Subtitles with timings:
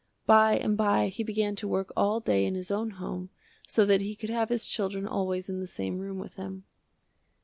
[0.25, 3.29] By and by he began to work all day in his own home
[3.67, 6.63] so that he could have his children always in the same room with him.